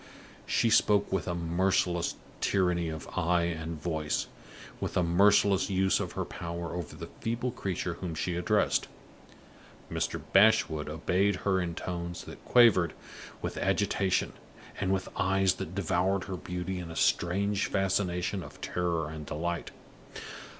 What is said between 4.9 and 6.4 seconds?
a merciless use of her